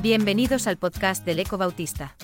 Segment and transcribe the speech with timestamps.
[0.00, 2.14] Bienvenidos al podcast del Eco Bautista.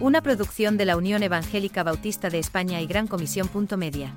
[0.00, 3.50] Una producción de la Unión Evangélica Bautista de España y Gran Comisión.
[3.76, 4.14] Media.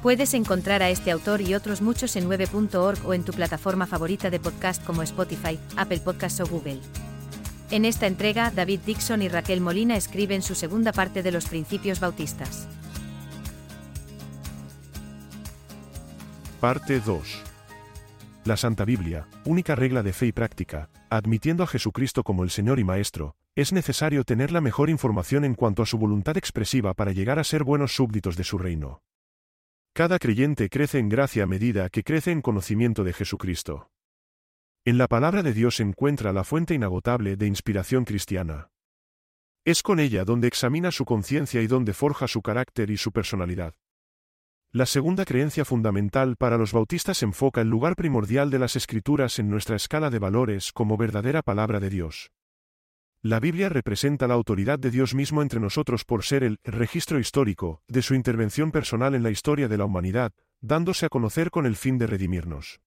[0.00, 4.30] Puedes encontrar a este autor y otros muchos en 9.org o en tu plataforma favorita
[4.30, 6.78] de podcast como Spotify, Apple Podcasts o Google.
[7.72, 11.98] En esta entrega, David Dixon y Raquel Molina escriben su segunda parte de los principios
[11.98, 12.68] bautistas.
[16.60, 17.42] Parte 2.
[18.44, 22.78] La Santa Biblia, única regla de fe y práctica, admitiendo a Jesucristo como el Señor
[22.78, 27.12] y Maestro, es necesario tener la mejor información en cuanto a su voluntad expresiva para
[27.12, 29.02] llegar a ser buenos súbditos de su reino.
[29.94, 33.90] Cada creyente crece en gracia a medida que crece en conocimiento de Jesucristo.
[34.84, 38.70] En la palabra de Dios se encuentra la fuente inagotable de inspiración cristiana.
[39.64, 43.74] Es con ella donde examina su conciencia y donde forja su carácter y su personalidad.
[44.70, 49.48] La segunda creencia fundamental para los bautistas enfoca el lugar primordial de las escrituras en
[49.48, 52.32] nuestra escala de valores como verdadera palabra de Dios.
[53.22, 57.80] La Biblia representa la autoridad de Dios mismo entre nosotros por ser el registro histórico
[57.88, 61.74] de su intervención personal en la historia de la humanidad, dándose a conocer con el
[61.74, 62.80] fin de redimirnos.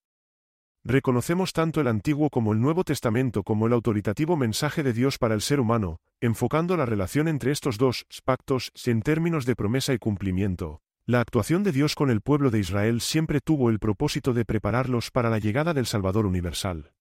[0.84, 5.34] Reconocemos tanto el Antiguo como el Nuevo Testamento como el autoritativo mensaje de Dios para
[5.34, 9.98] el ser humano, enfocando la relación entre estos dos pactos en términos de promesa y
[9.98, 14.46] cumplimiento, la actuación de Dios con el pueblo de Israel siempre tuvo el propósito de
[14.46, 16.94] prepararlos para la llegada del Salvador universal.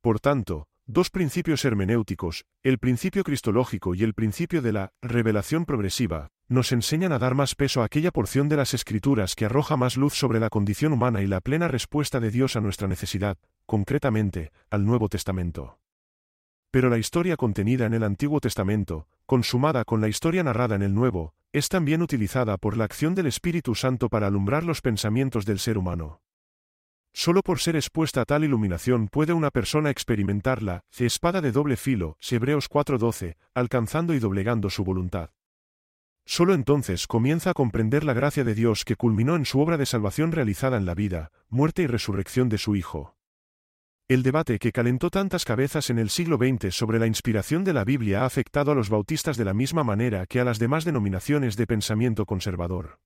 [0.00, 6.28] Por tanto, dos principios hermenéuticos, el principio cristológico y el principio de la revelación progresiva,
[6.48, 9.98] nos enseñan a dar más peso a aquella porción de las Escrituras que arroja más
[9.98, 14.52] luz sobre la condición humana y la plena respuesta de Dios a nuestra necesidad, concretamente,
[14.70, 15.78] al Nuevo Testamento.
[16.70, 20.94] Pero la historia contenida en el Antiguo Testamento, consumada con la historia narrada en el
[20.94, 25.58] Nuevo, es también utilizada por la acción del Espíritu Santo para alumbrar los pensamientos del
[25.58, 26.20] ser humano.
[27.12, 31.76] Solo por ser expuesta a tal iluminación puede una persona experimentar la espada de doble
[31.76, 35.30] filo, Hebreos 4:12, alcanzando y doblegando su voluntad.
[36.26, 39.86] Solo entonces comienza a comprender la gracia de Dios que culminó en su obra de
[39.86, 43.17] salvación realizada en la vida, muerte y resurrección de su Hijo.
[44.08, 47.84] El debate que calentó tantas cabezas en el siglo XX sobre la inspiración de la
[47.84, 51.58] Biblia ha afectado a los bautistas de la misma manera que a las demás denominaciones
[51.58, 53.00] de pensamiento conservador.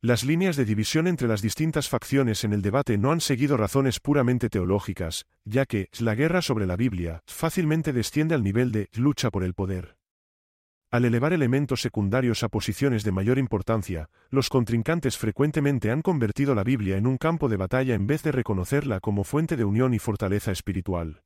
[0.00, 4.00] Las líneas de división entre las distintas facciones en el debate no han seguido razones
[4.00, 9.30] puramente teológicas, ya que la guerra sobre la Biblia fácilmente desciende al nivel de lucha
[9.30, 9.95] por el poder.
[10.90, 16.62] Al elevar elementos secundarios a posiciones de mayor importancia, los contrincantes frecuentemente han convertido la
[16.62, 19.98] Biblia en un campo de batalla en vez de reconocerla como fuente de unión y
[19.98, 21.22] fortaleza espiritual.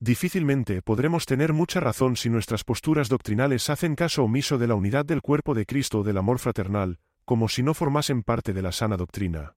[0.00, 5.04] Difícilmente podremos tener mucha razón si nuestras posturas doctrinales hacen caso omiso de la unidad
[5.04, 8.72] del cuerpo de Cristo o del amor fraternal, como si no formasen parte de la
[8.72, 9.54] sana doctrina.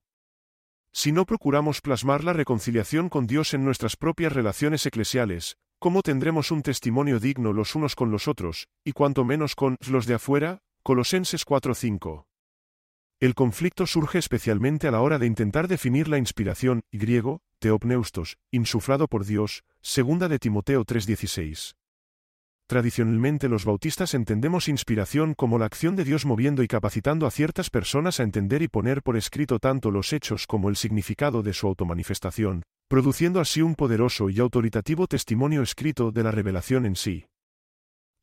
[0.92, 6.50] Si no procuramos plasmar la reconciliación con Dios en nuestras propias relaciones eclesiales, ¿Cómo tendremos
[6.50, 10.60] un testimonio digno los unos con los otros, y cuanto menos con los de afuera?
[10.82, 12.24] Colosenses 4:5.
[13.20, 19.06] El conflicto surge especialmente a la hora de intentar definir la inspiración, griego, teopneustos, insuflado
[19.06, 21.74] por Dios, segunda de Timoteo 3:16.
[22.68, 27.70] Tradicionalmente los bautistas entendemos inspiración como la acción de Dios moviendo y capacitando a ciertas
[27.70, 31.68] personas a entender y poner por escrito tanto los hechos como el significado de su
[31.68, 37.26] automanifestación, produciendo así un poderoso y autoritativo testimonio escrito de la revelación en sí.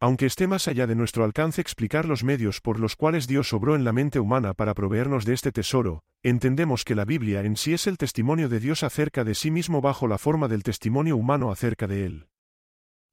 [0.01, 3.75] Aunque esté más allá de nuestro alcance explicar los medios por los cuales Dios obró
[3.75, 7.73] en la mente humana para proveernos de este tesoro, entendemos que la Biblia en sí
[7.73, 11.49] es el testimonio de Dios acerca de sí mismo bajo la forma del testimonio humano
[11.49, 12.27] acerca de Él.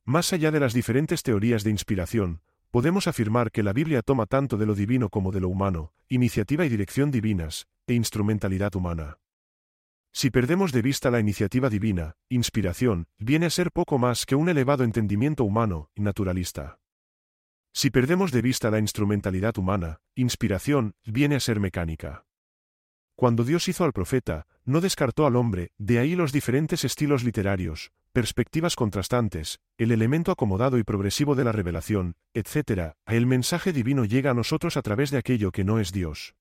[0.04, 2.40] Más allá de las diferentes teorías de inspiración,
[2.70, 6.64] podemos afirmar que la Biblia toma tanto de lo divino como de lo humano, iniciativa
[6.64, 9.18] y dirección divinas, e instrumentalidad humana.
[10.12, 14.48] Si perdemos de vista la iniciativa divina, inspiración, viene a ser poco más que un
[14.48, 16.80] elevado entendimiento humano naturalista.
[17.72, 22.24] Si perdemos de vista la instrumentalidad humana, inspiración, viene a ser mecánica.
[23.14, 27.92] Cuando Dios hizo al profeta, no descartó al hombre, de ahí los diferentes estilos literarios,
[28.12, 34.30] perspectivas contrastantes, el elemento acomodado y progresivo de la revelación, etc., el mensaje divino llega
[34.30, 36.34] a nosotros a través de aquello que no es Dios.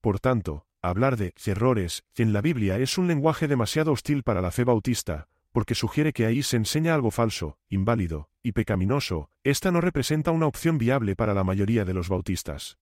[0.00, 4.52] Por tanto, Hablar de errores en la Biblia es un lenguaje demasiado hostil para la
[4.52, 9.80] fe bautista, porque sugiere que ahí se enseña algo falso, inválido y pecaminoso, esta no
[9.80, 12.78] representa una opción viable para la mayoría de los bautistas.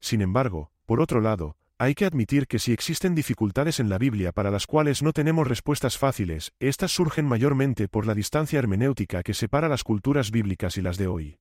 [0.00, 4.32] Sin embargo, por otro lado, hay que admitir que si existen dificultades en la Biblia
[4.32, 9.32] para las cuales no tenemos respuestas fáciles, estas surgen mayormente por la distancia hermenéutica que
[9.32, 11.38] separa las culturas bíblicas y las de hoy.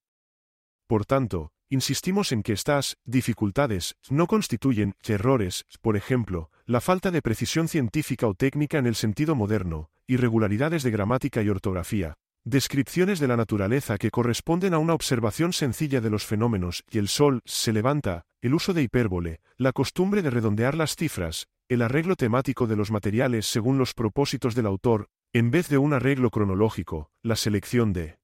[0.87, 7.21] Por tanto, Insistimos en que estas dificultades no constituyen errores, por ejemplo, la falta de
[7.21, 12.15] precisión científica o técnica en el sentido moderno, irregularidades de gramática y ortografía,
[12.47, 17.09] descripciones de la naturaleza que corresponden a una observación sencilla de los fenómenos, y el
[17.09, 22.15] sol se levanta, el uso de hipérbole, la costumbre de redondear las cifras, el arreglo
[22.15, 27.11] temático de los materiales según los propósitos del autor, en vez de un arreglo cronológico,
[27.21, 28.17] la selección de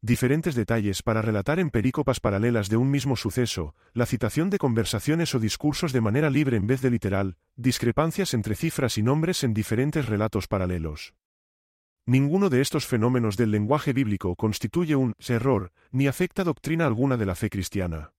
[0.00, 5.34] diferentes detalles para relatar en perícopas paralelas de un mismo suceso, la citación de conversaciones
[5.34, 9.52] o discursos de manera libre en vez de literal, discrepancias entre cifras y nombres en
[9.52, 11.12] diferentes relatos paralelos.
[12.08, 17.26] Ninguno de estos fenómenos del lenguaje bíblico constituye un error, ni afecta doctrina alguna de
[17.26, 18.12] la fe cristiana.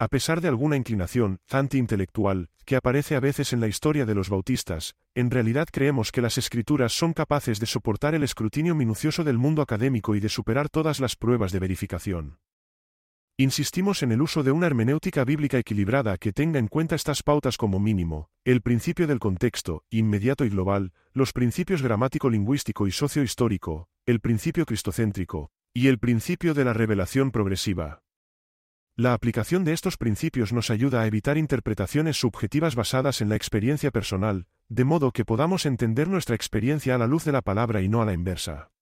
[0.00, 4.30] A pesar de alguna inclinación anti-intelectual que aparece a veces en la historia de los
[4.30, 9.38] bautistas, en realidad creemos que las escrituras son capaces de soportar el escrutinio minucioso del
[9.38, 12.38] mundo académico y de superar todas las pruebas de verificación.
[13.40, 17.56] Insistimos en el uso de una hermenéutica bíblica equilibrada que tenga en cuenta estas pautas
[17.56, 24.18] como mínimo, el principio del contexto, inmediato y global, los principios gramático-lingüístico y socio-histórico, el
[24.18, 28.02] principio cristocéntrico, y el principio de la revelación progresiva.
[28.96, 33.92] La aplicación de estos principios nos ayuda a evitar interpretaciones subjetivas basadas en la experiencia
[33.92, 37.88] personal, de modo que podamos entender nuestra experiencia a la luz de la palabra y
[37.88, 38.72] no a la inversa.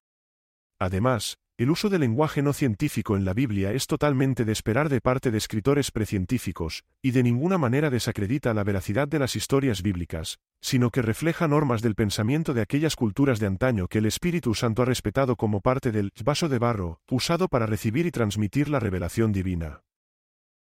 [0.78, 5.00] Además, el uso del lenguaje no científico en la Biblia es totalmente de esperar de
[5.00, 10.38] parte de escritores precientíficos, y de ninguna manera desacredita la veracidad de las historias bíblicas,
[10.60, 14.82] sino que refleja normas del pensamiento de aquellas culturas de antaño que el Espíritu Santo
[14.82, 19.32] ha respetado como parte del vaso de barro, usado para recibir y transmitir la revelación
[19.32, 19.80] divina.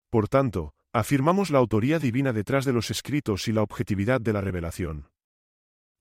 [0.10, 4.42] Por tanto, afirmamos la autoría divina detrás de los escritos y la objetividad de la
[4.42, 5.08] revelación.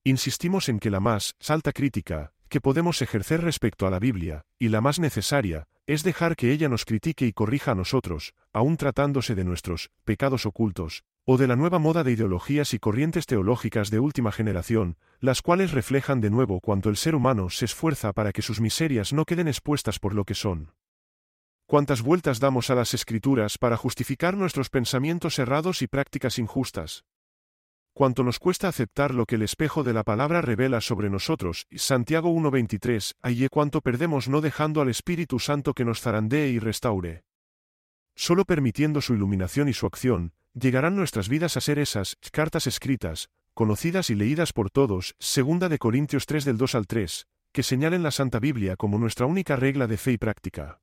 [0.02, 4.68] Insistimos en que la más salta crítica que podemos ejercer respecto a la Biblia, y
[4.68, 9.34] la más necesaria, es dejar que ella nos critique y corrija a nosotros, aun tratándose
[9.34, 14.00] de nuestros pecados ocultos, o de la nueva moda de ideologías y corrientes teológicas de
[14.00, 18.42] última generación, las cuales reflejan de nuevo cuanto el ser humano se esfuerza para que
[18.42, 20.72] sus miserias no queden expuestas por lo que son
[21.70, 27.04] cuántas vueltas damos a las escrituras para justificar nuestros pensamientos errados y prácticas injustas.
[27.92, 32.30] Cuánto nos cuesta aceptar lo que el espejo de la palabra revela sobre nosotros, Santiago
[32.30, 37.24] 1.23, allí cuánto perdemos no dejando al Espíritu Santo que nos zarandee y restaure.
[38.14, 43.28] Solo permitiendo su iluminación y su acción, llegarán nuestras vidas a ser esas cartas escritas,
[43.54, 48.02] conocidas y leídas por todos, segunda de Corintios 3 del 2 al 3, que señalen
[48.02, 50.79] la Santa Biblia como nuestra única regla de fe y práctica.